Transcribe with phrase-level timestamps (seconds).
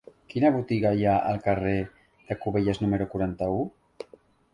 [0.33, 1.73] Quina botiga hi ha al carrer
[2.31, 3.61] de Cubelles número quaranta-u?